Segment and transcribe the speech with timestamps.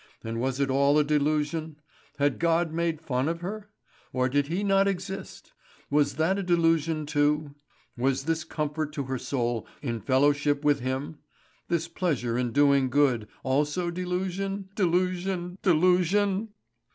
[0.23, 1.75] And was it all a delusion?
[2.17, 3.69] Had God made fun of her?
[4.11, 5.51] Or did He not exist?
[5.91, 7.53] Was that a delusion too?
[7.95, 11.19] Was this comfort to her soul in being in fellowship with Him,
[11.67, 16.49] this pleasure in doing good, also delusion, delusion, delusion?